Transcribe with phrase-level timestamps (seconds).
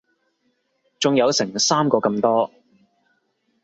[0.99, 2.49] 仲有成三個咁多